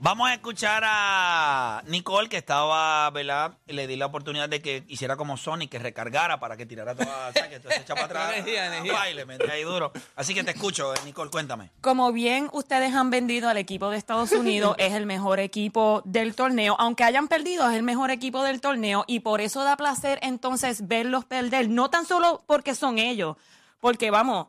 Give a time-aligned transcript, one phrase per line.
[0.04, 3.56] Vamos a escuchar a Nicole, que estaba, ¿verdad?
[3.68, 7.28] Le di la oportunidad de que hiciera como Sonic, que recargara para que tirara toda,
[7.28, 8.32] o sea, que se echa para atrás.
[8.34, 8.94] Energía, energía.
[8.94, 9.92] Baile, me ahí duro.
[10.16, 11.70] Así que te escucho, eh, Nicole, cuéntame.
[11.82, 16.34] Como bien ustedes han vendido al equipo de Estados Unidos, es el mejor equipo del
[16.34, 16.74] torneo.
[16.80, 20.88] Aunque hayan perdido, es el mejor equipo del torneo y por eso da placer entonces
[20.88, 21.68] verlos perder.
[21.68, 23.36] No tan solo porque son ellos,
[23.78, 24.48] porque vamos,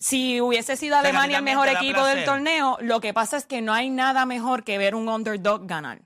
[0.00, 3.72] si hubiese sido Alemania el mejor equipo del torneo, lo que pasa es que no
[3.72, 6.00] hay nada mejor que ver un underdog ganar.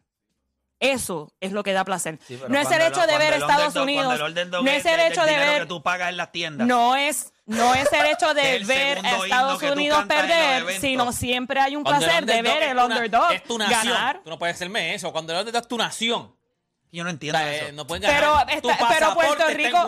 [0.81, 2.19] Eso es lo que da placer.
[2.27, 4.19] Sí, no es el hecho lo- de ver Estados Unidos.
[4.50, 6.66] No es el hecho de ver que tú pagas en las tiendas.
[6.66, 11.61] no es, no es el hecho de El ver a Estados Unidos perder, sino siempre
[11.61, 13.84] hay un Cuando placer de underdog ver es el tu na- underdog Es tu nación.
[13.94, 14.21] ganar.
[14.25, 15.11] Tú no puedes hacerme eso.
[15.12, 16.34] Cuando el underdog es tu nación.
[16.94, 17.66] Yo no O entiendo sea, eso.
[17.66, 18.47] eh, no pueden Pero, ganar.
[18.62, 19.78] Pero Puerto Rico.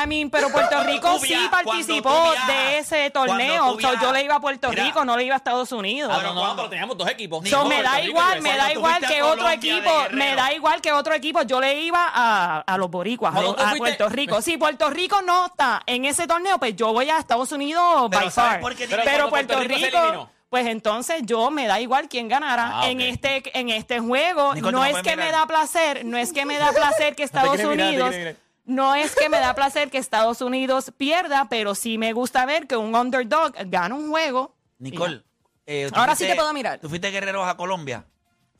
[0.00, 3.76] I mean, pero Puerto Rico sí via- participó de ese torneo.
[3.80, 6.12] So, yo le iba a Puerto mira, Rico, no le iba a Estados Unidos.
[6.14, 7.48] Ah, Pero no, no, cuando- pero teníamos dos equipos.
[7.48, 11.14] So, me da igual, me da igual que otro equipo, me da igual que otro
[11.14, 11.42] equipo.
[11.42, 14.40] Yo le iba a, a los boricuas, a, a Puerto Rico.
[14.40, 18.22] Si Puerto Rico no está en ese torneo, pues yo voy a Estados Unidos Pero
[18.22, 18.60] by ¿sabes far.
[18.60, 20.30] por qué Pero Puerto Puerto Rico.
[20.52, 24.52] Pues entonces yo me da igual quién ganara Ah, en este en este juego.
[24.54, 27.22] Nicole, no no es que me da placer, no es que me da placer que
[27.30, 28.36] Estados mirar, Unidos mirar.
[28.66, 32.66] no es que me da placer que Estados Unidos pierda, pero sí me gusta ver
[32.66, 34.54] que un underdog gana un juego.
[34.78, 35.22] Nicole.
[35.64, 36.78] eh, Ahora sí te puedo mirar.
[36.80, 38.04] Tú fuiste guerreros a Colombia.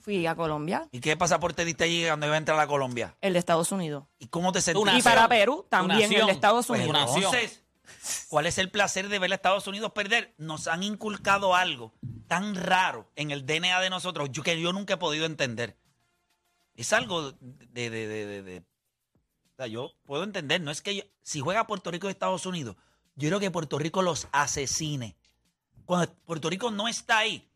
[0.01, 3.15] Fui a Colombia, ¿Y qué pasaporte diste allí cuando iba a entrar a Colombia?
[3.21, 4.05] el de Estados Unidos.
[4.19, 4.97] ¿Y cómo te sentiste?
[4.99, 7.15] Y para Perú también, el de Estados Pues Unidos.
[7.17, 7.63] Entonces,
[8.29, 10.35] ¿cuál es el placer de ver a Estados Unidos perder?
[10.39, 11.93] Nos han inculcado algo
[12.29, 15.77] tan raro en el DNA de nosotros yo- que yo nunca he podido entender.
[16.75, 17.91] Es algo de...
[17.91, 21.67] de, de, de- de- o sea, yo puedo entender, no es que yo- si juega
[21.67, 22.77] Puerto Rico y Estados Unidos,
[23.17, 25.17] yo creo que Puerto Rico los asesine.
[25.85, 27.49] Cuando Puerto Rico no está ahí,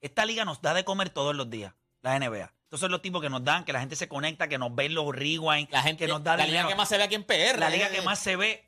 [0.00, 1.72] esta liga nos da de comer todos los días,
[2.02, 2.52] la NBA.
[2.64, 4.92] Estos son los tipos que nos dan, que la gente se conecta, que nos ven
[4.94, 6.64] los rewind, La gente, que nos da la dinero.
[6.64, 7.58] liga que más se ve aquí en PR.
[7.58, 7.92] La liga eh.
[7.92, 8.67] que más se ve.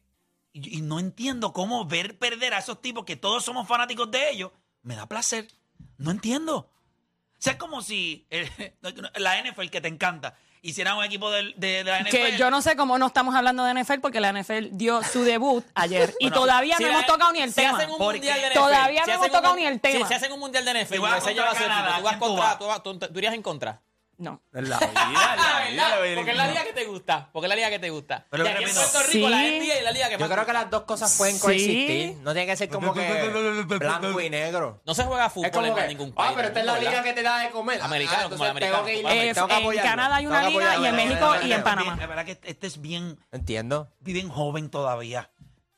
[0.53, 4.31] Y, y no entiendo cómo ver perder a esos tipos que todos somos fanáticos de
[4.31, 4.51] ellos
[4.83, 5.47] me da placer.
[5.99, 6.57] No entiendo.
[6.59, 6.69] O
[7.43, 8.75] sea, es como si eh,
[9.17, 12.11] la NFL que te encanta hiciera un equipo del- de, de la NFL.
[12.11, 15.23] Que yo no sé cómo no estamos hablando de NFL porque la NFL dio su
[15.23, 17.79] debut ayer y Bueno, todavía Si no la- hemos tocado ni el si tema.
[17.79, 19.99] hacen un mundial de NFL, todavía si no hemos un tocado ni el tema.
[20.07, 21.97] Si, si hacen un mundial de NFL, Si vas USA lleva contra su equipo, Canadá,
[21.99, 22.59] tú vas ¿quién tú contra, vas?
[22.59, 23.81] tú, vas- tú- tú irías en contra.
[24.21, 24.43] No.
[24.53, 24.79] La verdad,
[26.15, 27.31] porque es la liga que te gusta.
[27.33, 28.27] Porque es la liga que te gusta.
[28.31, 29.59] Pero y aquí en Puerto Rico, la sí.
[29.59, 31.41] NBA es la liga que Yo más creo que las dos cosas pueden Sí.
[31.41, 32.17] coexistir.
[32.23, 34.83] No tiene que ser como que blanco y negro.
[34.85, 36.31] No se juega Es fútbol como en que, ningún país.
[36.31, 36.91] ah, pero esta es la ¿verdad?
[36.91, 37.81] liga que te da de comer.
[37.83, 39.31] Americano, Ah, como el entonces tengo que ir, americano.
[39.31, 39.91] Eh, tengo que en apoyarlo.
[39.91, 40.97] Canadá hay una que liga y en.
[40.97, 41.97] México y en Panamá.
[41.99, 43.89] La verdad que este es bien, Entiendo.
[44.01, 45.31] bien joven todavía.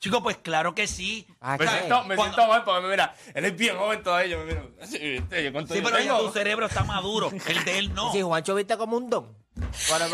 [0.03, 1.25] Chicos, pues claro que sí.
[1.39, 1.71] Ah, Me ¿qué?
[1.71, 4.35] siento, me Cuando- siento mal porque mira, él es bien joven todavía.
[4.37, 5.49] Mira, sí, ¿viste?
[5.53, 6.25] ¿Cuánto Sí, yo pero ya tengo?
[6.27, 7.31] tu cerebro está maduro.
[7.47, 8.11] El de él no.
[8.11, 9.42] Si Juancho viste como un don.
[9.89, 10.05] Bueno,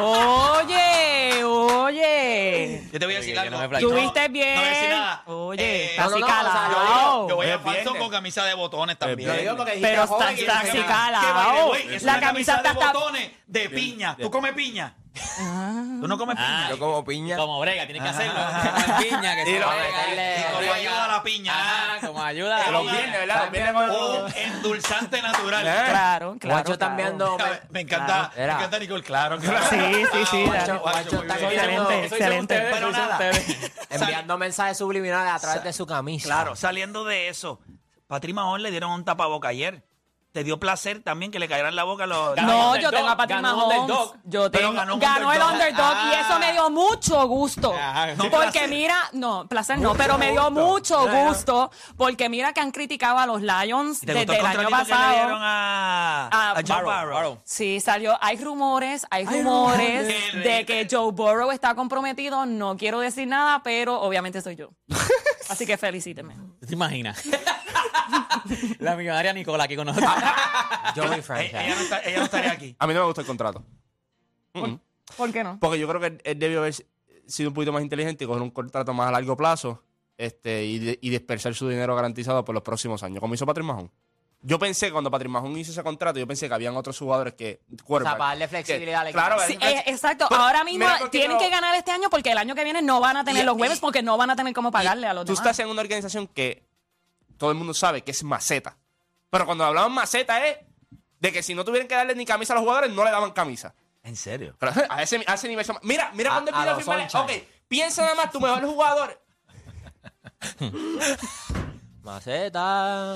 [0.00, 2.82] Oye, oye.
[2.92, 3.60] Yo te voy a decir Oye, que algo.
[3.62, 3.78] no me.
[3.80, 4.54] Tuviste bien.
[4.54, 5.22] No voy a decir nada.
[5.26, 7.22] Oye, Eh, está no, no, no, o sea, calado.
[7.22, 8.02] yo- Yo voy a Es falso viernes.
[8.02, 9.28] con camisa de botones también.
[9.28, 10.60] Lo digo porque dijiste Pero joven está, y "Ah".
[10.62, 14.16] Que, es La una camisa camisa está de botones de piña.
[14.16, 14.94] ¿Tú comes piña?
[16.00, 16.70] ¿Tú no comes Ah, piña?
[16.70, 17.36] Yo como piña.
[17.36, 18.34] Como brega, tienes que hacerlo.
[19.00, 20.06] Piña, que se lo- brega.
[20.06, 21.52] meterle- Y como ayuda a la piña.
[21.52, 23.42] Ajá, como ayuda ¿verdad?
[23.42, 25.62] Los viernes con Un endulzante natural.
[25.62, 26.56] Claro, claro.
[26.56, 26.92] Guacho está claro.
[26.92, 27.36] enviando.
[27.36, 29.38] Mira, Me encanta, me encanta Nicole, claro.
[29.38, 29.66] claro.
[29.70, 30.44] Sí, sí, sí.
[30.44, 30.80] Guacho.
[30.80, 32.68] Guacho está Excelente, excelente.
[32.72, 33.18] Pero nada,
[33.90, 36.26] enviando mensajes subliminales a través de su camisa.
[36.26, 37.60] claro, saliendo de eso,
[38.06, 39.82] Patrick Mahon le dieron un tapaboca ayer.
[40.38, 42.36] ¿Te dio placer también que le cayeran la boca los...
[42.36, 43.78] Ganó No, yo tengo a Patrick ganó Mahomes.
[43.80, 44.16] Underdog.
[44.22, 45.96] Yo tengo, ganó ganó, el Underdog.
[46.06, 46.20] y Ah.
[46.20, 47.74] eso me dio mucho gusto.
[47.74, 48.14] Ajá.
[48.14, 48.68] No, porque placer.
[48.70, 53.26] mira, no, placer no, pero me dio mucho gusto porque mira que han criticado a
[53.26, 55.42] los Lions ¿Y te desde gustó el el año contratito que le dieron pasado.
[55.42, 56.86] a, A a Joe Barrow?
[57.14, 57.38] Barrow.
[57.44, 58.16] Sí, salió.
[58.20, 59.42] Hay rumores, hay rumores
[60.06, 60.44] rumores.
[60.44, 62.46] de que Joe Burrow está comprometido.
[62.46, 64.68] No quiero decir nada, pero obviamente soy yo.
[65.48, 66.36] Así que felicíteme.
[66.64, 67.20] ¿Te imaginas?
[68.80, 70.10] la millonaria Nicola aquí con nosotros.
[70.96, 71.60] Joey Eh, Franchise.
[71.64, 72.76] ella, no está- ella no estaría aquí.
[72.78, 73.64] A mí no me gusta el contrato.
[75.16, 75.58] ¿Por qué no?
[75.60, 76.74] Porque yo creo que él, él debió haber
[77.26, 79.82] sido un poquito más inteligente y coger un contrato más a largo plazo
[80.16, 83.66] este, y, de- y dispersar su dinero garantizado por los próximos años, como hizo Patrick
[83.66, 83.90] Mahon.
[84.40, 87.34] Yo pensé, que cuando Patrick Mahon hizo ese contrato, yo pensé que habían otros jugadores
[87.34, 87.60] que...
[87.72, 89.60] O sea, quarterback, para darle que- flexibilidad al Claro, equipo.
[89.60, 90.26] Sí, es- eh, exacto.
[90.28, 93.00] Pero, Ahora mismo mira, tienen que ganar este año porque el año que viene no
[93.00, 95.24] van a tener Y- los jueves porque no van a tener cómo pagarle a los
[95.24, 95.40] Tú demás.
[95.46, 96.67] estás en una organización que
[97.38, 98.76] todo el mundo sabe que es maceta.
[99.30, 100.58] Pero cuando hablamos maceta es
[101.20, 103.30] de que si no tuvieran que darle ni camisa a los jugadores, no le daban
[103.32, 103.74] camisa.
[104.02, 104.54] ¿En serio?
[104.58, 105.64] Pero a ese, a ese nivel.
[105.64, 107.10] son- Mira, mira A- cuando él a vino a los firmar.
[107.10, 107.40] Sunshine.
[107.40, 109.20] Ok, piensa nada más tu mejor jugador.
[112.02, 113.14] Maceta,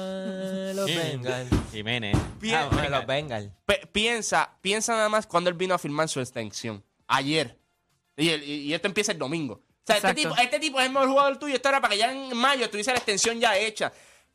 [0.75, 1.51] los Bengals.
[1.71, 2.17] Jiménez.
[2.41, 2.57] Bien.
[2.57, 3.51] Ah, bueno, los Bengals.
[3.65, 6.85] Pe- piensa, piensa nada más cuando él vino a firmar su extensión.
[7.07, 7.59] Ayer.
[8.17, 9.55] Y, el- y- y esto empieza el domingo.
[9.55, 10.29] O sea, este Exacto.
[10.31, 11.55] tipo, este tipo es el mejor jugador tuyo.
[11.55, 13.93] Esto era para que ya en mayo tuviese la extensión ya hecha.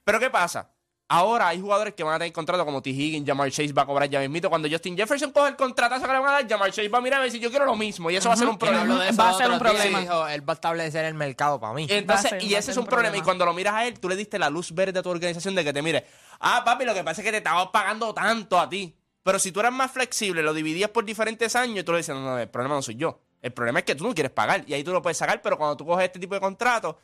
[0.07, 0.71] Pero ¿qué pasa?
[1.09, 2.91] Ahora hay jugadores que van a tener contrato como T.
[2.91, 4.49] Higgins, Jamar Chase va a cobrar ya mismito.
[4.49, 7.01] Cuando Justin Jefferson coge el contratazo que le van a dar, Jamar Chase va a
[7.01, 8.09] mirar y va a decir, yo quiero lo mismo.
[8.09, 9.05] Y eso va a ser un problema.
[9.05, 9.99] eso Va a ser un y problema.
[9.99, 11.87] dijo, él va a establecer el mercado para mí.
[11.89, 13.09] Entonces, ser- y ese es un un problema.
[13.09, 13.21] problema.
[13.21, 15.55] Y cuando lo miras a él, tú le diste la luz verde a tu organización
[15.55, 16.05] de que te mire.
[16.39, 18.95] Ah, papi, lo que pasa es que te estaba pagando tanto a ti.
[19.23, 22.21] Pero si tú eras más flexible, lo dividías por diferentes años, tú le dices, no,
[22.21, 23.19] no, el problema no soy yo.
[23.41, 24.63] El problema es que tú no quieres pagar.
[24.67, 26.95] Y ahí tú lo puedes sacar, pero cuando tú coges este tipo de contratos,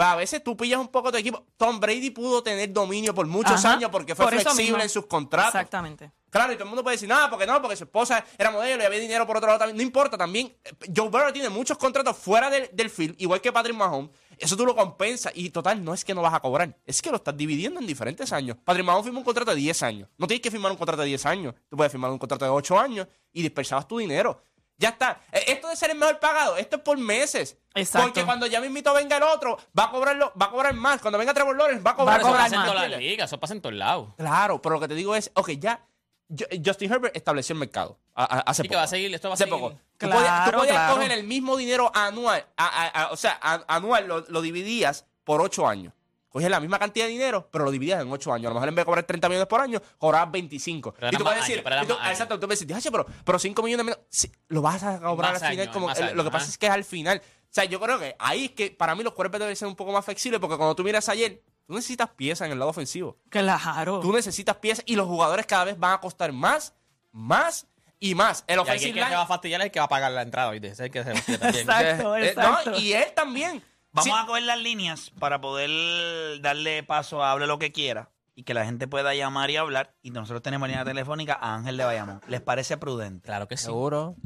[0.00, 1.44] pues a veces tú pillas un poco tu equipo.
[1.58, 5.04] Tom Brady pudo tener dominio por muchos Ajá, años porque fue por flexible en sus
[5.04, 5.54] contratos.
[5.54, 6.10] Exactamente.
[6.30, 8.82] Claro, y todo el mundo puede decir, no, porque no, porque su esposa era modelo
[8.82, 9.76] y había dinero por otro lado también.
[9.76, 10.56] No importa, también.
[10.64, 14.10] eh, Joe Burrow tiene muchos contratos fuera del, del field, igual que Patrick Mahomes.
[14.38, 15.34] Eso tú lo compensas.
[15.36, 17.86] Y total, no es que no vas a cobrar, es que lo estás dividiendo en
[17.86, 18.56] diferentes años.
[18.64, 20.08] Patrick Mahomes firmó un contrato de 10 años.
[20.16, 21.54] No tienes que firmar un contrato de 10 años.
[21.68, 24.42] Tú puedes firmar un contrato de 8 años y dispersabas tu dinero.
[24.80, 25.20] Ya está.
[25.30, 27.56] Eh, Esto de ser el mejor pagado, esto es por meses.
[27.74, 28.06] Exacto.
[28.08, 31.00] Porque cuando ya mismito venga el otro, va a cobrarlo, va a cobrar más.
[31.02, 32.98] Cuando venga Trevor Lawrence, va a cobrar, Va a Eso cobrar pasa en más.
[32.98, 34.08] ligas, eso pasa en todos lados.
[34.16, 35.84] Claro, pero lo que te digo es, ok, ya
[36.30, 38.70] Ju- Justin Herbert estableció el mercado hace Sí, poco.
[38.70, 39.58] que va a seguir, esto va a hace seguir.
[39.58, 39.74] poco.
[39.74, 40.94] Tú Claro, podías, tú podías claro.
[40.94, 45.04] coger el mismo dinero anual, a- a- a- o sea, a- anual lo, lo dividías
[45.24, 45.92] por ocho años.
[46.30, 48.46] Cogías la misma cantidad de dinero, pero lo dividías en ocho años.
[48.46, 50.94] A lo mejor en vez de cobrar 30 millones por año, cobrabas 25.
[50.94, 53.84] Pero y tú más puedes decir, y tú- exacto, tú "Diache, pero, pero 5 millones
[53.84, 54.00] menos.
[54.08, 55.70] Sí, lo vas a cobrar Más al final.
[55.72, 57.20] como lo que pasa es que es al final.
[57.20, 59.74] O sea, yo creo que ahí es que para mí los cuerpos deben ser un
[59.74, 63.18] poco más flexibles, porque cuando tú miras ayer, tú necesitas piezas en el lado ofensivo.
[63.28, 63.98] Claro.
[63.98, 66.74] Tú necesitas piezas y los jugadores cada vez van a costar más,
[67.10, 67.66] más
[67.98, 68.44] y más.
[68.46, 70.12] El Y aquí el offensive que va a fastidiar es el que va a pagar
[70.12, 71.56] la entrada, es el que se también.
[71.56, 72.70] Exacto, Eh, exacto.
[72.70, 73.64] no, y él también.
[73.92, 78.10] Vamos Sí, a coger las líneas para poder darle paso a hable lo que quiera
[78.34, 79.94] y que la gente pueda llamar y hablar.
[80.02, 82.20] Y nosotros tenemos línea telefónica a Ángel de Bayamón.
[82.28, 83.26] ¿Les parece prudente?
[83.26, 83.64] Claro que sí.
[83.64, 84.16] Seguro.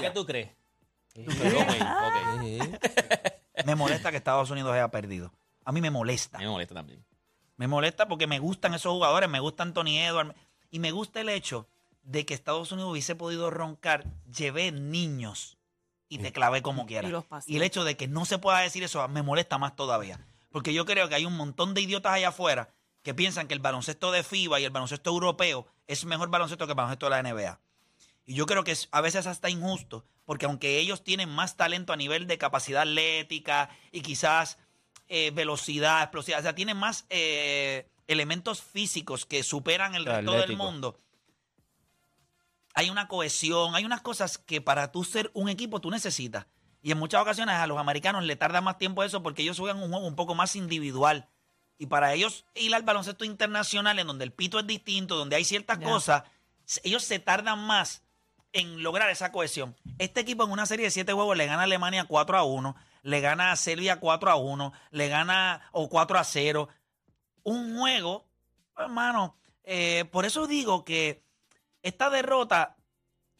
[0.00, 0.50] ¿qué tú crees?
[3.64, 5.32] Me molesta que Estados Unidos haya perdido.
[5.64, 6.38] A mí me molesta.
[6.38, 7.04] Me molesta también.
[7.56, 10.34] Me molesta porque me gustan esos jugadores, me gusta Anthony Edwards
[10.70, 11.68] y me gusta el hecho
[12.02, 15.58] de que Estados Unidos hubiese podido roncar, llevé niños
[16.10, 17.08] y te clavé como quiera.
[17.46, 17.54] Y.
[17.54, 20.20] Y el hecho de que no se pueda decir eso me molesta más todavía.
[20.50, 23.60] Porque yo creo que hay un montón de idiotas allá afuera que piensan que el
[23.60, 27.22] baloncesto de FIBA y el baloncesto europeo es mejor baloncesto que el baloncesto de la
[27.22, 27.60] NBA.
[28.26, 31.92] Y yo creo que es a veces hasta injusto, porque aunque ellos tienen más talento
[31.92, 34.58] a nivel de capacidad atlética y quizás
[35.08, 40.56] eh, velocidad, explosividad, o sea, tienen más eh, elementos físicos que superan el resto del
[40.56, 40.98] mundo.
[42.74, 46.46] Hay una cohesión, hay unas cosas que para tú ser un equipo tú necesitas.
[46.82, 49.82] Y en muchas ocasiones a los americanos le tarda más tiempo eso porque ellos juegan
[49.82, 51.28] un juego un poco más individual.
[51.78, 55.44] Y para ellos ir al baloncesto internacional, en donde el pito es distinto, donde hay
[55.44, 56.24] ciertas cosas,
[56.84, 58.02] ellos se tardan más
[58.52, 59.76] en lograr esa cohesión.
[59.98, 62.76] Este equipo en una serie de siete juegos le gana a Alemania 4 a 1,
[63.02, 66.68] le gana a Serbia 4 a 1, le gana o 4 a 0.
[67.44, 68.26] Un juego,
[68.76, 71.22] hermano, eh, por eso digo que
[71.82, 72.76] esta derrota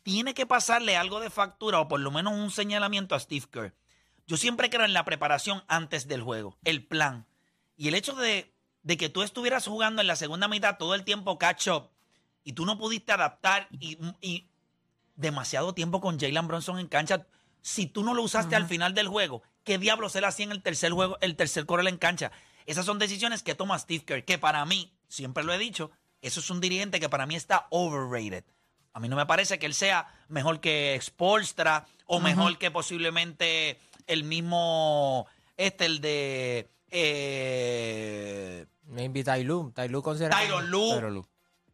[0.02, 3.75] tiene que pasarle algo de factura o por lo menos un señalamiento a Steve Kerr.
[4.26, 7.26] Yo siempre creo en la preparación antes del juego, el plan.
[7.76, 11.04] Y el hecho de, de que tú estuvieras jugando en la segunda mitad todo el
[11.04, 11.90] tiempo catch up
[12.44, 14.49] y tú no pudiste adaptar y, y
[15.16, 17.26] demasiado tiempo con Jalen Bronson en cancha.
[17.62, 20.62] Si tú no lo usaste al final del juego, ¿qué diablos él hacía en el
[20.62, 22.32] tercer juego, el tercer correl en cancha?
[22.66, 25.90] Esas son decisiones que toma Steve Kerr, que para mí, siempre lo he dicho,
[26.22, 28.44] eso es un dirigente que para mí está overrated.
[28.92, 33.78] A mí no me parece que él sea mejor que Spolstra o mejor que posiblemente
[34.06, 39.72] el mismo, este, el de eh, Maybe Ty Lue.
[39.74, 40.36] Ty Lue considera.
[40.36, 40.94] Tyron Lue.
[40.94, 41.26] Tyronn Lue.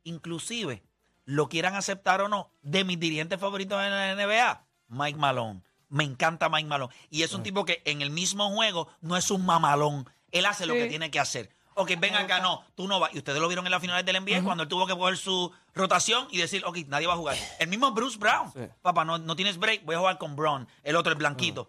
[0.04, 0.82] inclusive,
[1.24, 5.62] lo quieran aceptar o no, de mis dirigentes favoritos en la NBA, Mike Malone.
[5.88, 6.92] Me encanta Mike Malone.
[7.10, 10.08] Y es un tipo que en el mismo juego no es un mamalón.
[10.32, 11.50] Él hace lo que tiene que hacer.
[11.78, 13.14] Ok, ven acá, no, tú no vas.
[13.14, 15.52] Y ustedes lo vieron en las finales del NBA cuando él tuvo que coger su
[15.74, 17.36] rotación y decir, ok, nadie va a jugar.
[17.58, 18.50] El mismo Bruce Brown.
[18.80, 20.66] Papá, no, no tienes break, voy a jugar con Brown.
[20.82, 21.68] El otro, el blanquito.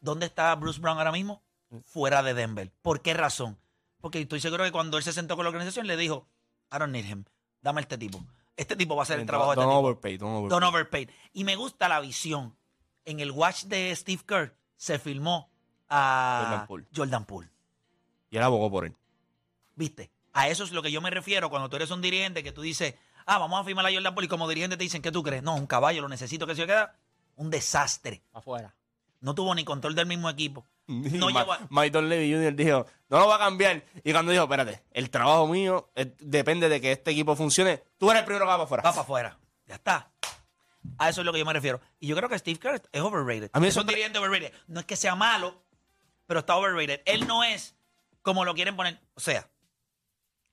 [0.00, 1.42] ¿Dónde está Bruce Brown ahora mismo?
[1.84, 2.72] Fuera de Denver.
[2.82, 3.58] ¿Por qué razón?
[4.00, 6.28] Porque estoy seguro que cuando él se sentó con la organización le dijo,
[6.72, 7.24] I don't need him.
[7.60, 8.24] Dame este tipo.
[8.56, 9.86] Este tipo va a hacer el trabajo de Don't este tipo.
[9.88, 10.48] overpay, don't overpay.
[10.50, 11.10] Don Overpaid.
[11.32, 12.56] Y me gusta la visión.
[13.04, 15.50] En el watch de Steve Kerr se filmó
[15.88, 16.86] a Jordan Poole.
[16.94, 17.50] Jordan Poole.
[18.30, 18.94] Y él abogó por él.
[19.78, 20.10] ¿Viste?
[20.32, 22.62] A eso es lo que yo me refiero cuando tú eres un dirigente que tú
[22.62, 22.94] dices,
[23.26, 25.42] ah, vamos a firmar a Jordan Poole y como dirigente te dicen, ¿qué tú crees?
[25.42, 26.96] No, un caballo, lo necesito que se queda.
[27.36, 28.22] Un desastre.
[28.32, 28.74] Afuera.
[29.20, 30.66] No tuvo ni control del mismo equipo.
[30.88, 32.54] No Ma- a- Don Levy Jr.
[32.54, 33.84] dijo, no lo va a cambiar.
[34.02, 38.10] Y cuando dijo, espérate, el trabajo mío eh, depende de que este equipo funcione, tú
[38.10, 38.82] eres el primero que va para afuera.
[38.82, 39.38] Va para afuera.
[39.66, 40.10] Ya está.
[40.98, 41.80] A eso es lo que yo me refiero.
[42.00, 43.50] Y yo creo que Steve Kerr es overrated.
[43.52, 44.52] A mí es eso un me- dirigente overrated.
[44.66, 45.62] No es que sea malo,
[46.26, 47.02] pero está overrated.
[47.04, 47.74] Él no es
[48.22, 48.98] como lo quieren poner.
[49.14, 49.46] O sea,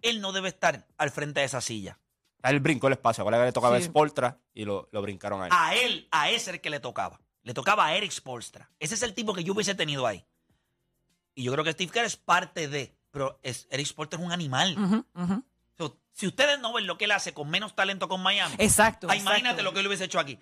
[0.09, 1.99] él no debe estar al frente de esa silla.
[2.41, 3.23] A él brincó el espacio.
[3.23, 3.85] Ahora que le tocaba a Sí.
[3.87, 5.51] Spoltra y lo, lo brincaron a él.
[5.53, 7.19] A él, a ese es el que le tocaba.
[7.43, 8.69] Le tocaba a Eric Spolstra.
[8.79, 10.25] Ese es el tipo que yo hubiese tenido ahí.
[11.33, 12.95] Y yo creo que Steve Kerr es parte de.
[13.11, 15.05] Pero es, Eric Spolstra es un animal.
[15.77, 19.07] So, si ustedes no ven lo que él hace con menos talento con Miami, Exacto.
[19.09, 19.63] ah, imagínate exacto.
[19.63, 20.39] lo que él hubiese hecho aquí.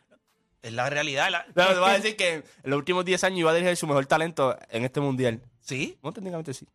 [0.62, 1.29] Es la realidad.
[1.29, 3.75] la- Pero te voy a decir que en los últimos 10 años iba a dirigir
[3.75, 5.41] su mejor talento en este mundial.
[5.60, 5.98] ¿Sí?
[6.03, 6.67] No, técnicamente sí.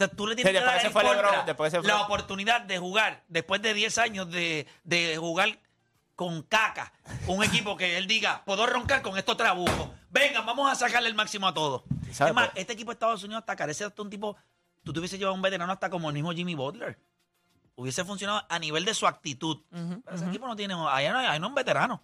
[0.00, 1.70] Sea, tú le tienes Sí, que después dar que se en fue contra LeBron, después
[1.70, 5.58] que se fue- la oportunidad de jugar después de 10 años de, de jugar
[6.16, 6.92] con caca.
[7.26, 9.88] Un equipo que él diga, puedo roncar con estos trabucos.
[10.10, 11.82] Vengan, vamos a sacarle el máximo a todos.
[12.12, 14.36] ¿Sabe Es más, este equipo de Estados Unidos hasta carece hasta un tipo.
[14.82, 16.98] Tú te hubiese llevado un veterano hasta como el mismo Jimmy Butler.
[17.76, 19.58] Hubiese funcionado a nivel de su actitud.
[19.70, 20.74] Pero ese equipo no tiene.
[20.74, 22.02] Ahí no hay, ahí no hay un veterano.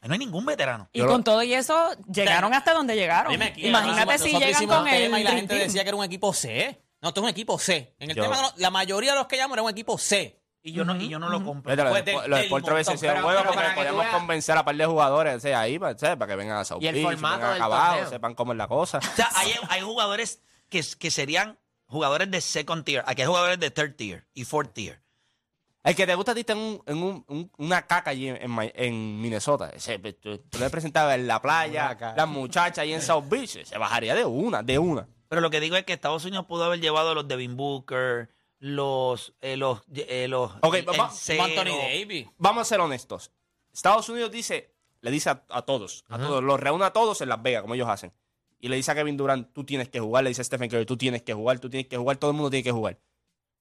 [0.00, 0.88] Ahí no hay ningún veterano.
[0.92, 3.32] Y Yo con lo- todo y eso, llegaron hasta donde llegaron.
[3.32, 6.80] Dime Imagínate si llegan con el y la gente decía que era un equipo C.
[7.00, 7.94] No, esto es un equipo C.
[7.98, 9.96] En el Yo- tema, de lo- la mayoría de los que llaman era un equipo
[9.98, 10.34] C.
[10.60, 11.72] Y yo no, y yo no lo compro.
[11.74, 13.68] Pues los del- los del Spoltra a veces montón, hicieron pero- juegos pero porque para
[13.68, 16.16] que tú podíamos veas- convencer a par de jugadores o sea, ahí, ¿sabes?
[16.16, 18.10] para que vengan a South Y el Beach, formato vengan del acá abajo, torneo.
[18.10, 18.98] sepan cómo es la cosa.
[18.98, 23.04] O sea, hay, hay jugadores que, que serían jugadores de second tier.
[23.06, 25.00] Aquí hay jugadores de third tier y fourth tier.
[25.84, 28.28] El que te gusta a ti está en, un- en un- un- una caca allí
[28.28, 29.70] en, en Mi- en Minnesota.
[29.70, 33.64] Ese, pues, tú, tú le presentabas en la playa, las muchachas ahí en South Beach.
[33.64, 35.08] Se bajaría de una, de una.
[35.28, 38.30] Pero lo que digo es que Estados Unidos pudo haber llevado a los Devin Booker,
[38.58, 39.34] los.
[39.40, 40.52] Eh, los, eh, los
[40.98, 41.10] va-.
[41.44, 42.26] Anthony Davis.
[42.38, 43.30] Vamos a ser honestos.
[43.72, 47.28] Estados Unidos dice, le dice a, a todos, a todos, los reúne a todos en
[47.28, 48.12] Las Vegas, como ellos hacen.
[48.60, 50.24] Y le dice a Kevin Durant, tú tienes que jugar.
[50.24, 52.36] Le dice a Stephen Curry, tú tienes que jugar, tú tienes que jugar, todo el
[52.36, 52.98] mundo tiene que jugar.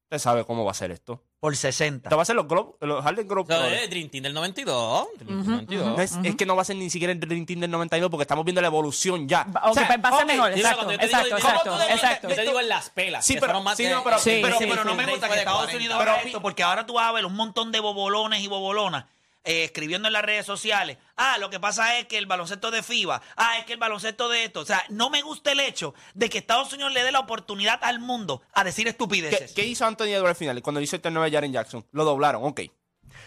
[0.10, 1.22] Usted sabe cómo va a ser esto.
[1.42, 2.08] Por 60.
[2.08, 3.84] Esto va a ser los, Globe, los Harlem Globe O sea, Brothers.
[3.84, 5.08] es Dream Team del 92.
[5.20, 5.48] Dream Team del
[5.80, 5.98] 92.
[5.98, 8.10] No es, es que no va a ser ni siquiera el Dream Team del 92
[8.10, 9.44] porque estamos viendo la evolución ya.
[9.44, 12.30] Va- ok, pues va a ser ok, mejor, exacto, te digo- exacto, ¿cómo exacto, exacto.
[12.30, 13.26] Yo te digo en las pelas.
[13.26, 15.60] Sí, pero- más sí, no, pero- Sí, pero, sí, pero no me gusta que Estados
[15.66, 15.78] 40.
[15.78, 18.48] Unidos Pero- haga esto, porque ahora tú vas a ver un montón de bobolones y
[18.48, 19.06] bobolonas
[19.44, 20.98] eh, escribiendo en las redes sociales.
[21.16, 23.22] Ah, lo que pasa es que el baloncesto de FIBA.
[23.36, 24.62] Ah, es que el baloncesto de esto.
[24.62, 27.80] O sea, no me gusta el hecho de que Estados Unidos le dé la oportunidad
[27.84, 29.54] al mundo a decir ¿Qué, estupideces.
[29.54, 30.62] qué hizo Anthony Edwards al final?
[30.62, 31.86] Cuando hizo el turno de Jaren Jackson.
[31.92, 32.62] Lo doblaron, ok.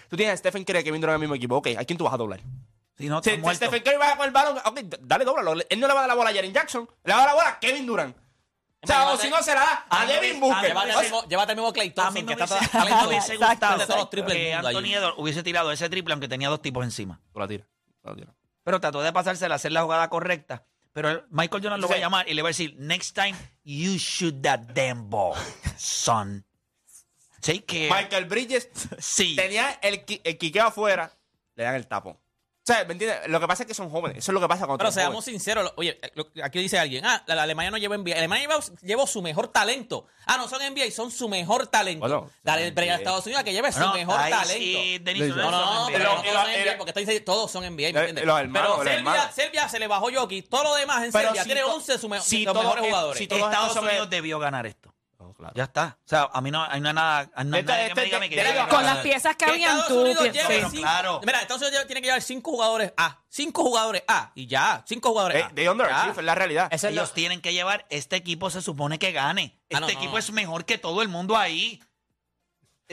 [0.09, 1.57] Tú tienes a Stephen Curry Kevin Durant en el mismo equipo.
[1.57, 2.41] Ok, ¿a quién tú vas a doblar?
[2.99, 3.55] Si no, Si, si.
[3.55, 5.55] Stephen Curry va con el balón, ok, dale, dóblalo.
[5.69, 6.89] Él no le va a dar la bola a Jaren Jackson.
[7.05, 8.17] Le va a dar la bola a Kevin Durant.
[8.83, 10.63] O sea, o si no, se la da a a mí me- Devin Booker.
[10.63, 10.69] mí
[11.29, 13.51] Llévate el mismo- Clay A Thompson, mí que me hubiese, a mí me hubiese Exacto,
[13.51, 14.85] gustado de todos los triples que Anthony.
[14.95, 17.21] Edwards hubiese tirado ese triple aunque tenía dos tipos encima.
[17.33, 17.67] Tú la tiras.
[18.03, 18.35] tú la tiras.
[18.65, 20.65] Pero trató de pasársela, hacer la jugada correcta.
[20.93, 22.01] Pero el- Michael Jordan lo va a Sí.
[22.01, 23.35] llamar y le va a decir, next time
[23.65, 25.35] you shoot that damn ball,
[25.77, 26.45] son.
[27.41, 27.91] Take care.
[27.91, 28.69] Michael Bridges
[28.99, 29.37] Sí.
[29.37, 31.13] tenía el, el quiqueo afuera,
[31.55, 32.19] le dan el tapón.
[32.63, 33.27] O sea, ¿me entiendes?
[33.29, 34.19] Lo que pasa es que son jóvenes.
[34.19, 37.25] Eso es lo que pasa cuando Pero seamos sinceros, oye, lo- aquí dice alguien, ah,
[37.27, 38.15] la, la Alemania no lleva NBA.
[38.17, 40.07] Alemania lleva, llevó su mejor talento.
[40.27, 42.01] Ah, no son NBA, son su mejor talento.
[42.01, 42.95] Bueno, Dale el break a.
[42.97, 44.53] Estados Unidos a que lleve su mejor ahí talento.
[44.55, 47.51] sí, Denis, No, No, no, pero no Pero- todos son NBA, porque está diciendo, todos
[47.51, 48.25] son NBA, ¿me Los- entiendes?
[48.27, 49.35] los hermanos, pero Serbia, hermanos.
[49.35, 51.93] Serbia se le bajó Jokic, todo lo demás en Pero Serbia si tiene to- 11
[51.93, 53.19] de sus si mejores es- jugadores.
[53.19, 54.90] si todos Estados Unidos debió ganar esto.
[55.35, 55.53] Claro.
[55.57, 55.99] Ya está.
[56.05, 58.29] O sea, a mí no, hay no hay nada, no Este- nadie que este- me
[58.29, 58.69] diga de- ganó.
[58.69, 60.01] Con las piezas que habían Estados tú.
[60.03, 61.21] Unidos Pero cinco- claro.
[61.25, 63.23] Mira, Estados Unidos tiene que llevar cinco jugadores A.
[63.29, 64.33] Cinco jugadores A.
[64.35, 64.83] Y ya.
[64.87, 65.49] Cinco jugadores Eh, A.
[65.53, 66.21] de underachieve, Ya.
[66.21, 66.69] es la realidad.
[66.71, 69.59] Eso es lo- Ellos tienen que llevar, este equipo se supone que gane.
[69.69, 70.19] Este Ah, no, no, equipo no.
[70.19, 71.81] es mejor que todo el mundo ahí.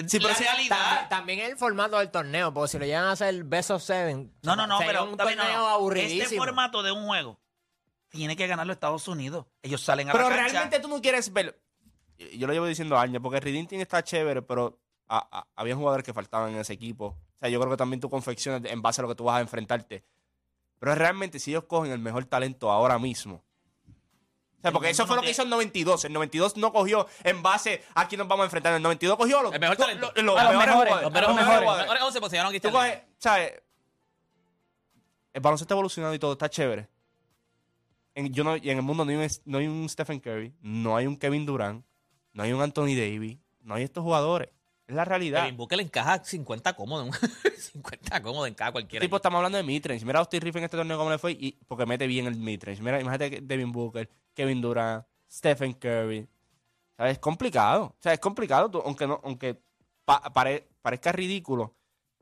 [0.07, 0.77] Sí, pero realidad.
[0.77, 4.31] También, también el formato del torneo, porque si lo llegan a hacer best of seven,
[4.43, 5.67] No, no, no, pero un torneo no.
[5.69, 6.23] aburridísimo.
[6.23, 7.39] Este formato de un juego
[8.09, 9.47] tiene que ganarlo Estados Unidos.
[9.63, 10.51] Ellos salen a Pero la cancha.
[10.51, 11.59] realmente tú no quieres ver.
[12.17, 16.13] Yo lo llevo diciendo años, porque Redeeming está chévere, pero a- a- había jugadores que
[16.13, 17.05] faltaban en ese equipo.
[17.35, 19.37] O sea, yo creo que también tú confeccionas en base a lo que tú vas
[19.37, 20.03] a enfrentarte.
[20.79, 23.43] Pero realmente, si ellos cogen el mejor talento ahora mismo.
[24.57, 26.05] O sea, porque eso fue lo que hizo el 92.
[26.05, 28.73] El 92 no cogió en base a quién nos vamos a enfrentar.
[28.73, 30.11] El 92 cogió los, El mejor los- talento.
[30.15, 30.57] los- los mejores.
[30.57, 31.37] Los mejores los jugadores.
[31.37, 31.65] jugadores.
[31.67, 33.53] Los mejores 11 se a Tú coges, ¿sabes?
[35.33, 36.89] El baloncesto evolucionado y todo está chévere.
[38.15, 40.51] En, yo no, y en el mundo no hay, un, no hay un Stephen Curry,
[40.61, 41.85] no hay un Kevin Durant,
[42.37, 44.49] no hay un Anthony Davis, no hay estos jugadores.
[44.87, 45.41] Es la realidad.
[45.43, 47.09] Devin Booker le encaja 50 cómodo.
[47.57, 49.03] 50 cómodo encaja cualquiera.
[49.03, 50.05] Tipo, estamos hablando de midrange.
[50.05, 52.35] Mira a Austin Riff en este torneo cómo le fue, y, porque mete bien el
[52.35, 52.81] midrange.
[52.81, 56.27] Mira, imagínate Devin Booker, Kevin Durant, Stephen Curry.
[56.95, 57.13] ¿Sabes?
[57.13, 57.83] Es complicado.
[57.85, 59.59] O sea, es complicado, tú- aunque no, aunque
[60.05, 61.75] pa- pare- parezca ridículo.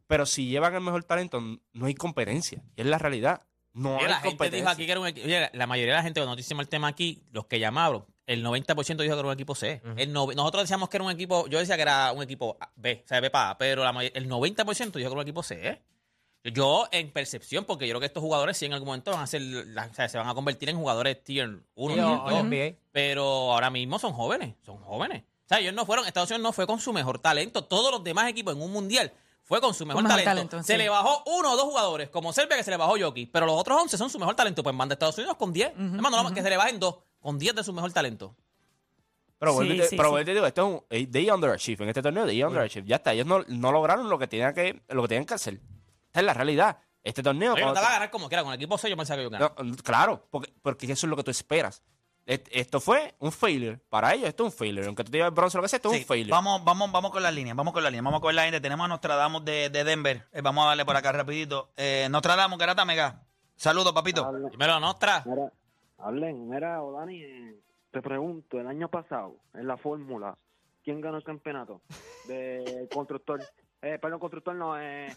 [0.07, 2.63] Pero si llevan el mejor talento, no hay competencia.
[2.75, 3.43] Y es la realidad.
[3.75, 4.58] No hay la gente competencia.
[4.60, 5.27] dijo aquí que era un equipo.
[5.53, 9.03] La mayoría de la gente, cuando hicimos el tema aquí, los que llamaron, el 90%
[9.03, 9.82] dijo que era un equipo C.
[9.98, 13.08] El nosotros decíamos que era un equipo, yo decía que era un equipo B, o
[13.08, 15.67] sea, B para A, pero la el 90% dijo que era un equipo C.
[15.67, 15.82] ¿eh?
[16.53, 19.27] Yo, en percepción, porque yo creo que estos jugadores sí en algún momento van a
[19.27, 22.44] ser, la- o sea, se van a convertir en jugadores tier 1, Sí, o- o
[22.44, 22.75] NBA.
[22.91, 25.24] pero ahora mismo son jóvenes, son jóvenes.
[25.24, 27.63] O sea, ellos no fueron, Estados Unidos no fue con su mejor talento.
[27.65, 29.12] Todos los demás equipos en un mundial
[29.46, 30.50] fue con su mejor, mejor talento.
[30.50, 30.78] talento, Se sí.
[30.78, 33.56] le bajó uno o dos jugadores, como Serbia que se le bajó Jokic, pero los
[33.56, 34.62] otros 11 son su mejor talento.
[34.64, 35.70] Pues manda Estados Unidos con 10.
[35.72, 38.36] Hermano, no, que se le bajen dos, con 10 de su mejor talento.
[39.38, 40.24] Pero, Sí, vuelvo sí, pero sí.
[40.24, 41.84] digo, esto es un eh, they underachieve.
[41.84, 42.88] En este torneo, they underachieve.
[42.88, 43.14] Ya está.
[43.14, 45.55] Ellos no, no lograron lo que tenían que, lo que tenían que hacer.
[46.08, 46.77] Esta es la realidad.
[47.03, 47.53] Este torneo.
[47.53, 48.44] Oye, no te va a ganar como quiera.
[48.44, 49.53] Con el equipo 6 yo pensaba que yo ganaba.
[49.62, 51.84] No, claro, porque, porque eso es lo que tú esperas.
[52.25, 53.77] Esto fue un failure.
[53.90, 54.88] Para ellos, esto es un failure.
[54.88, 56.31] Aunque tú te el bronce lo que sea, esto es Sí, un failure.
[56.31, 58.59] Vamos, vamos, vamos con las líneas, vamos con las líneas, vamos con la gente.
[58.61, 60.27] Tenemos a Nostradamus de, de Denver.
[60.31, 61.70] Eh, vamos a darle por acá rapidito.
[61.77, 63.22] Eh, Nostradamus, Garata Mega.
[63.55, 64.25] Saludos, papito.
[64.25, 65.24] Hablen, Dímelo, Nostra.
[65.25, 65.51] mira,
[66.00, 67.55] hablen, mira, Odani, eh,
[67.92, 70.35] te pregunto, el año pasado, en la fórmula,
[70.83, 71.81] ¿quién ganó el campeonato?
[72.27, 73.40] De constructor.
[73.83, 75.16] Eh, perdón, constructor no, eh,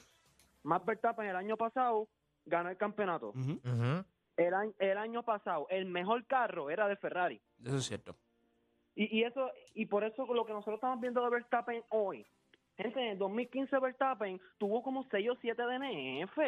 [0.62, 2.07] Matt Verstappen el año pasado
[2.44, 3.31] ganó el campeonato.
[3.31, 4.05] Ujú.
[4.38, 7.40] El, año- el año pasado, el mejor carro era de Ferrari.
[7.62, 8.16] Eso es cierto.
[8.94, 12.24] Y, y eso y por eso lo que nosotros estamos viendo de Verstappen hoy.
[12.77, 16.38] Gente, en el 2015 Verstappen tuvo como 6 o 7 DNF.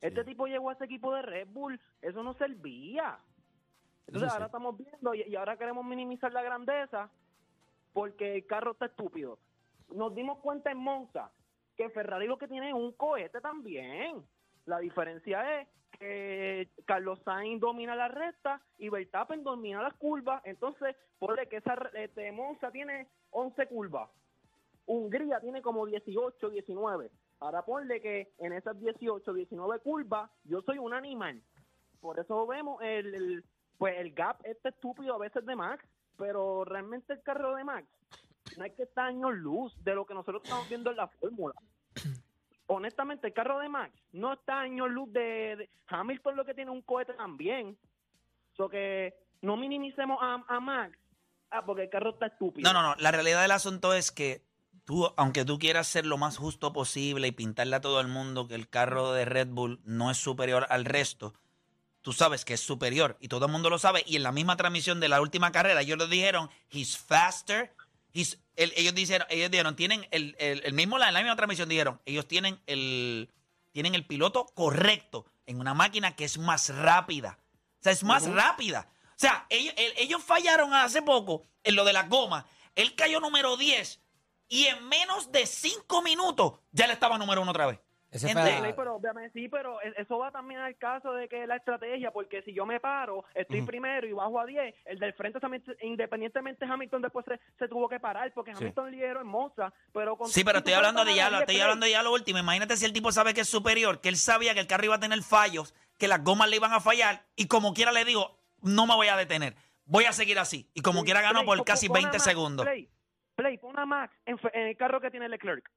[0.00, 3.18] Este tipo llegó a ese equipo de Red Bull, eso no servía.
[4.06, 4.32] Entonces Eso sí.
[4.32, 7.10] ahora estamos viendo y, y ahora queremos minimizar la grandeza
[7.92, 9.38] porque el carro está estúpido.
[9.92, 11.30] Nos dimos cuenta en Monza
[11.76, 14.24] que Ferrari lo que tiene es un cohete también.
[14.70, 20.40] La diferencia es que Carlos Sainz domina la recta y Verstappen domina las curvas.
[20.44, 24.08] Entonces, ponle que esa este, Monza tiene 11 curvas.
[24.86, 27.10] Hungría tiene como 18, 19.
[27.40, 31.42] Ahora ponle que en esas 18, 19 curvas yo soy un animal.
[32.00, 33.44] Por eso vemos el,
[33.76, 35.84] pues el gap este estúpido a veces de Max,
[36.16, 37.88] pero realmente el carro de Max
[38.56, 41.54] no hay que estar años luz de lo que nosotros estamos viendo en la fórmula.
[42.72, 46.70] Honestamente, el carro de Max no está años luz de, de- Hamilton lo que tiene
[46.70, 47.76] un cohete también.
[48.56, 50.96] So que no minimicemos a, a Max
[51.50, 52.72] ah, porque el carro está estúpido.
[52.72, 52.94] No, no, no.
[53.00, 54.44] La realidad del asunto es que
[54.84, 58.46] tú, aunque tú quieras ser lo más justo posible y pintarle a todo el mundo
[58.46, 61.34] que el carro de Red Bull no es superior al resto,
[62.02, 64.04] tú sabes que es superior y todo el mundo lo sabe.
[64.06, 67.72] Y en la misma transmisión de la última carrera, ellos lo dijeron, he's faster.
[68.56, 72.00] El- ellos, dijeron, ellos dijeron, tienen el, el- el mismo, en la misma transmisión dijeron,
[72.04, 73.30] ellos tienen el,
[73.72, 77.38] tienen el piloto correcto en una máquina que es más rápida.
[77.80, 78.88] O sea, es más rápida.
[79.10, 82.46] O sea, ellos, el- ellos fallaron hace poco en lo de la goma.
[82.74, 84.00] Él cayó número 10
[84.48, 87.78] y en menos de 5 minutos ya le estaba número 1 otra vez.
[88.10, 91.56] Ese Play, pero obviamente sí, pero e- eso va también al caso de que la
[91.56, 95.38] estrategia, porque si yo me paro, estoy primero y bajo a 10, el del frente
[95.38, 100.16] también, independientemente Hamilton después se, se tuvo que parar, porque Hamilton lideró en Monza, pero
[100.16, 102.38] con Sí, pero estoy hablando de ya, lo 10, estoy hablando de ya lo último.
[102.40, 104.96] Imagínate si el tipo sabe que es superior, que él sabía que el carro iba
[104.96, 108.38] a tener fallos, que las gomas le iban a fallar, y como quiera le digo,
[108.62, 109.54] no me voy a detener.
[109.84, 110.68] Voy a seguir así.
[110.74, 112.66] Y como quiera ganó por casi pon a 20 Max, segundos.
[112.66, 112.88] Play,
[113.36, 115.68] Play, pon a Max en, fe- en el carro que tiene Leclerc.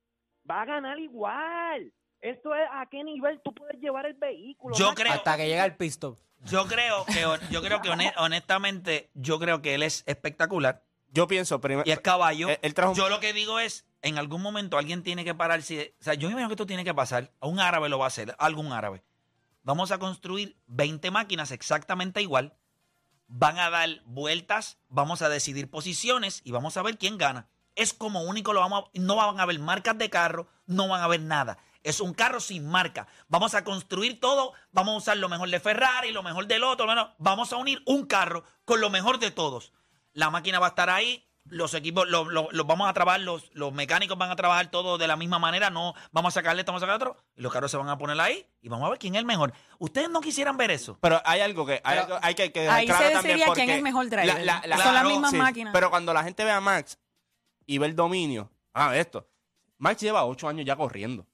[0.49, 1.91] Va a ganar igual.
[2.23, 4.75] Esto es a qué nivel tú puedes llevar el vehículo.
[4.77, 5.01] Yo Max.
[5.01, 6.17] creo- Hasta que llega el pit stop.
[6.45, 11.27] Yo creo que, yo creo que hone- honestamente, yo creo que él es espectacular Yo
[11.27, 11.83] pienso, primero.
[11.87, 12.49] y es caballo.
[12.49, 15.35] Él- él trajo un- Yo lo que digo es, en algún momento alguien tiene que
[15.35, 15.95] pararse.
[15.99, 17.31] O sea, yo me imagino que esto tiene que pasar.
[17.41, 19.03] A un árabe lo va a hacer, algún árabe.
[19.63, 22.53] Vamos a construir 20 máquinas exactamente igual.
[23.27, 27.47] Van a dar vueltas, vamos a decidir posiciones y vamos a ver quién gana.
[27.75, 31.01] Es como único, lo vamos a- no van a haber marcas de carro, no van
[31.01, 31.57] a haber nada.
[31.83, 33.07] Es un carro sin marca.
[33.27, 36.85] Vamos a construir todo, vamos a usar lo mejor de Ferrari, lo mejor del otro.
[36.85, 39.73] bueno, vamos a unir un carro con lo mejor de todos.
[40.13, 43.49] La máquina va a estar ahí, los equipos, los, los- los vamos a trabajar, los,
[43.53, 46.71] los mecánicos van a trabajar todo de la misma manera, no vamos a sacarle esto,
[46.71, 48.89] vamos a sacar otro, y los carros se van a poner ahí y vamos a
[48.91, 49.51] ver quién es el mejor.
[49.79, 50.97] Ustedes no quisieran ver eso.
[51.01, 53.53] Pero hay algo que hay, algo- hay que, que dejar Ahí claro se también decidiría
[53.65, 54.25] quién es mejor driver.
[54.45, 55.73] la- la- la- Son las mismas sí, máquinas.
[55.73, 56.97] Pero cuando la gente ve a Max
[57.65, 59.27] y ve el dominio, ah, esto.
[59.79, 61.27] Max lleva ocho años ya corriendo.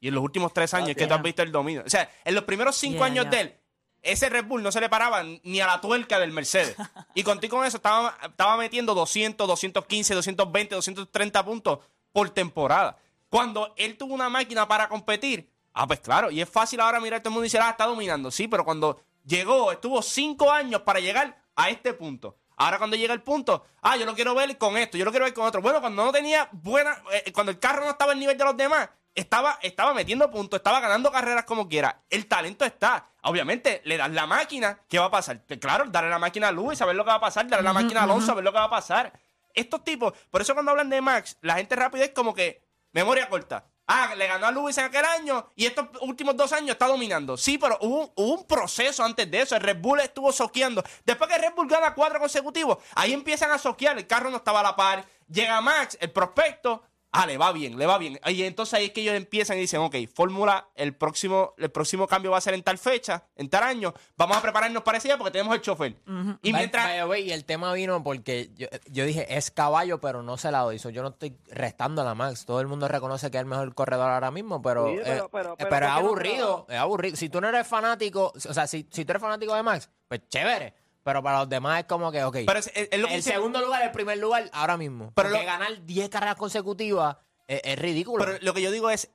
[0.00, 1.82] Y en los últimos tres años es que tú has visto el dominio.
[1.86, 3.30] O sea, en los primeros cinco Yeah, años yeah.
[3.30, 3.56] de él,
[4.02, 6.74] ese Red Bull no se le paraba ni a la tuerca del Mercedes.
[7.14, 11.78] y contigo con eso estaba, estaba metiendo 200, 215, 220, 230 puntos
[12.12, 12.96] por temporada.
[13.28, 17.20] Cuando él tuvo una máquina para competir, ah, pues claro, y es fácil ahora mirar
[17.20, 18.30] a todo el mundo y decir, ah, está dominando.
[18.30, 22.36] Sí, pero cuando llegó, estuvo cinco años para llegar a este punto.
[22.56, 25.24] Ahora cuando llega el punto, ah, yo lo quiero ver con esto, yo lo quiero
[25.24, 25.62] ver con otro.
[25.62, 28.56] Bueno, cuando no tenía buena, eh, cuando el carro no estaba al nivel de los
[28.56, 32.02] demás, estaba, estaba metiendo puntos, estaba ganando carreras como quiera.
[32.10, 33.06] El talento está.
[33.22, 35.42] Obviamente, le das la máquina, ¿qué va a pasar?
[35.60, 38.00] Claro, darle la máquina a Luis, saber lo que va a pasar, darle la máquina
[38.00, 39.12] a Alonso, saber lo que va a pasar.
[39.52, 43.28] Estos tipos, por eso cuando hablan de Max, la gente rápida es como que memoria
[43.28, 43.66] corta.
[43.92, 47.36] Ah, le ganó a Lewis en aquel año y estos últimos dos años está dominando.
[47.36, 49.56] Sí, pero hubo, un- hubo un proceso antes de eso.
[49.56, 50.84] El Red Bull estuvo soqueando.
[51.04, 53.98] Después que Red Bull gana cuatro consecutivos, ahí empiezan a soquear.
[53.98, 55.04] El carro no estaba a la par.
[55.28, 56.84] Llega Max, el prospecto.
[57.12, 58.20] Ah, le va bien, le va bien.
[58.26, 62.06] Y entonces ahí es que ellos empiezan y dicen, ok, fórmula, el próximo, el próximo
[62.06, 63.92] cambio va a ser en tal fecha, en tal año.
[64.16, 65.96] Vamos a prepararnos para ese día porque tenemos el chofer.
[66.42, 66.84] Y mientras...
[66.86, 70.36] By the way, y el tema vino porque yo, yo dije, es caballo, pero no
[70.36, 70.78] se la doy.
[70.78, 72.44] So, yo no estoy restando a la Max.
[72.46, 75.28] Todo el mundo reconoce que es el mejor corredor ahora mismo, pero, Sí, pero- eh,
[75.32, 76.66] pero- eh, pero pero ¿por es no aburrido.
[76.68, 77.16] Es aburrido.
[77.16, 80.20] Si tú no eres fanático, o sea, si, si tú eres fanático de Max, pues
[80.28, 80.74] chévere.
[81.02, 82.36] Pero para los demás es como que, ok.
[82.46, 85.12] Pero es, es- es lo que el dice- segundo lugar, el primer lugar, ahora mismo.
[85.14, 88.24] Pero lo- ganar 10 carreras consecutivas es, es ridículo.
[88.24, 89.10] Pero lo que yo digo es,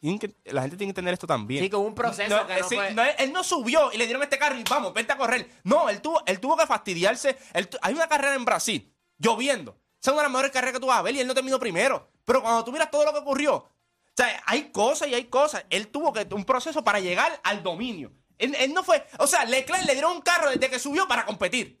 [0.00, 1.62] tienen que- la gente tiene que entender esto también.
[1.62, 3.92] Sí, que hubo un proceso No, que no sí, fue- no, él, él no subió
[3.92, 5.48] y le dieron este carro y vamos, vente a correr.
[5.64, 7.38] No, él tuvo, él tuvo que fastidiarse.
[7.54, 9.78] Él tu- hay una carrera en Brasil, lloviendo.
[10.00, 11.34] Esa es una de las mejores carreras que tú vas a ver y él no
[11.34, 12.08] terminó primero.
[12.24, 13.68] Pero cuando tú miras todo lo que ocurrió, o
[14.16, 15.64] sea, hay cosas y hay cosas.
[15.70, 18.12] Él tuvo que un proceso para llegar al dominio.
[18.38, 21.24] Él, él no fue, o sea, Leclerc le dieron un carro desde que subió para
[21.24, 21.78] competir.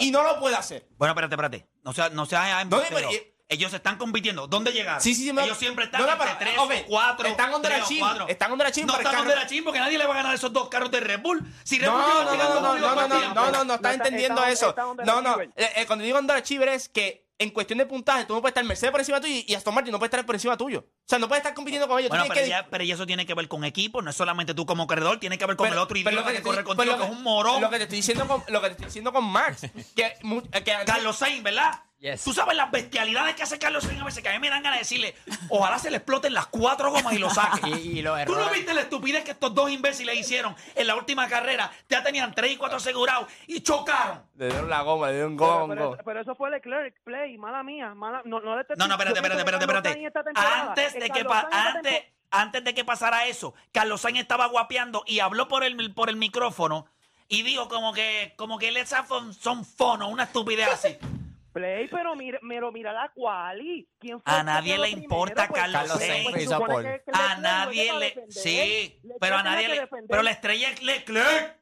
[0.00, 0.88] Y no lo puede hacer.
[0.96, 1.66] Bueno, espérate, espérate.
[1.82, 3.10] No sea, no seas No, pero-
[3.48, 4.46] Ellos están compitiendo.
[4.46, 5.02] ¿Dónde llegaron?
[5.02, 7.28] Sí, sí, sí, me- Ellos siempre están No, no, entre pero, tres ok, o cuatro.
[7.28, 8.28] están under achievement, cuatro.
[8.32, 10.70] están under No están carro- under achievement porque nadie le va a ganar esos dos
[10.70, 11.42] carros de Red Bull.
[11.62, 13.74] Si Red No, Bull no, no, llegando no, no, no, no, no, no, no, No
[13.74, 14.68] estás está- entendiendo está- eso.
[14.70, 18.24] está under No, no, eh, eh, cuando digo underachiever es que en cuestión de puntaje
[18.24, 20.34] tú no puedes estar Mercedes por encima tuyo y Aston Martin no puede estar por
[20.34, 20.86] encima tuyo.
[21.02, 22.08] O sea, no puedes estar compitiendo con ellos.
[22.08, 24.54] Bueno, pero que- ya, pero ya eso tiene que ver con equipo, no es solamente
[24.54, 26.96] tú como corredor, tiene que ver con pero- el otro lo que, te corre contigo,
[26.96, 27.60] que es un morón.
[27.60, 29.62] Lo que te estoy diciendo con, lo que te estoy diciendo con Max.
[29.96, 30.14] que,
[30.64, 31.82] que Carlos Sainz, ¿verdad?
[31.98, 32.24] Yes.
[32.24, 34.60] Tú sabes las bestialidades que hace Carlos Sainz a veces que a mí me dan
[34.64, 35.14] ganas de decirle,
[35.48, 37.60] ojalá se le exploten las cuatro gomas y lo saque.
[37.68, 40.96] Y- y los ¿Tú no viste la estupidez que estos dos imbéciles hicieron en la
[40.96, 41.70] última carrera?
[41.88, 44.20] Ya tenían tres y cuatro asegurados y chocaron.
[44.34, 47.94] Le dieron la goma, le dieron goma Pero, pero, eso fue Leclerc, Play, mala mía.
[47.94, 50.34] Mala, no, no, le No, no, espérate, espérate, que espérate, espérate.
[50.34, 55.64] Antes de que antes, de que pasara eso, Carlos Sainz estaba guapeando y habló por
[55.64, 56.86] el, por el micrófono
[57.28, 60.96] y dijo como que, como que él son, son fono, una estupidez así.
[61.52, 63.86] Play, pero mira, pero mira la quali.
[63.98, 65.72] ¿Quién fue A nadie le importa primero?
[65.72, 66.24] Carlos pues, Sainz.
[66.56, 68.06] pues, que- que A nadie le...
[68.06, 68.32] es defender.
[68.32, 69.80] Sí, Leclerc pero a nadie le...
[69.80, 70.06] defender.
[70.08, 71.58] Pero la estrella es Leclerc.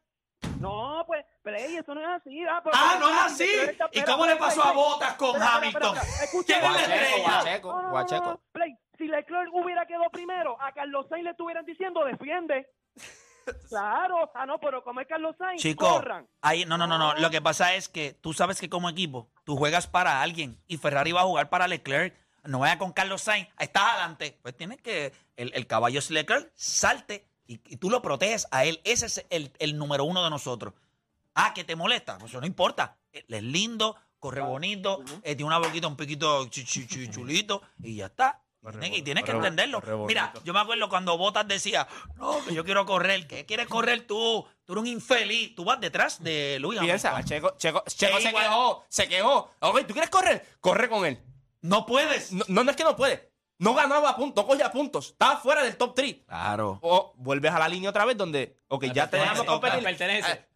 [0.60, 2.44] No, pues, Play, eso no es así.
[2.44, 3.48] Ah, pero- Ah, no es así.
[3.92, 5.96] ¿Y cómo le pasó a Bottas con Hamilton?
[6.46, 7.22] ¿Quién es la estrella?
[7.22, 8.24] Guacheco, No, no, no, Guacheco.
[8.24, 12.68] no, Play, si Leclerc hubiera quedado primero, a Carlos Sainz le estuvieran diciendo defiende.
[13.68, 16.28] Claro, ah, no, pero como es Carlos Sainz, Chico, corran.
[16.42, 17.14] ahí, no, no, no, no.
[17.14, 20.76] Lo que pasa es que tú sabes que como equipo, tú juegas para alguien y
[20.76, 22.14] Ferrari va a jugar para Leclerc.
[22.44, 24.38] no vaya con Carlos Sainz, estás adelante.
[24.42, 28.80] Pues tienes que, el, el caballo Leclerc salte y, y tú lo proteges a él.
[28.84, 30.74] Ese es el, el número uno de nosotros.
[31.34, 32.98] Ah, que te molesta, pues eso no importa.
[33.12, 38.06] Él es lindo, corre bonito, eh, tiene una boquita un chu- chu- chulito y ya
[38.06, 38.42] está.
[38.72, 39.80] Tienes, que- tienes que entenderlo.
[39.80, 39.96] corre.
[40.06, 43.26] Mira, yo me acuerdo cuando Botas decía, no, que yo quiero correr.
[43.26, 44.46] ¿Qué quieres correr tú?
[44.66, 45.54] Tú eres un infeliz.
[45.54, 47.22] Tú vas detrás de Luis Piensa.
[47.24, 48.44] Checo, Checo, Checo Sí, se igual.
[48.44, 49.50] quejó, se quejó.
[49.60, 50.46] Ok, ¿tú quieres correr?
[50.60, 51.18] Corre con él.
[51.62, 52.32] No puedes.
[52.32, 53.32] No, no, no es que no puede.
[53.58, 55.08] No ganaba puntos, no cogía puntos.
[55.12, 56.16] Estaba fuera del top 3.
[56.26, 56.78] Claro.
[56.82, 59.82] O vuelves a la línea otra vez donde, ok, ya te dejamos toca, competir.
[59.84, 60.49] pertenece.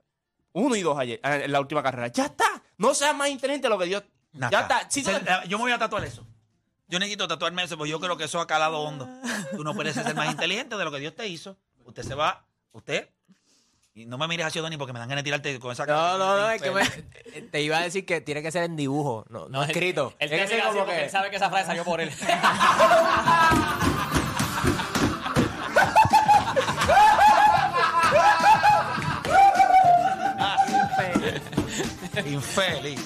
[0.54, 2.08] Uno y dos ayer, eh, en la última carrera.
[2.08, 2.44] Ya está.
[2.78, 4.02] No seas más inteligente de lo que Dios.
[4.32, 4.50] Nada.
[4.50, 4.90] Ya está.
[4.90, 6.26] Se- tú- eh, yo me voy a tatuar eso.
[6.88, 9.08] Yo necesito tatuarme eso, porque yo creo que eso ha calado hondo.
[9.52, 11.56] Tú no puedes ser más inteligente de lo que Dios te hizo.
[11.84, 13.08] Usted se va, usted.
[13.96, 16.18] Y no me mires así, Donny, porque me dan ganas de tirarte con esa No,
[16.18, 16.84] no, no, es que me-
[17.42, 20.14] te iba a decir que tiene que ser en dibujo, no, no, escrito.
[20.18, 21.84] Él, Tiene que ser mira así como porque que- él sabe que esa frase salió
[21.84, 22.10] por él.
[32.22, 33.00] Infeliz.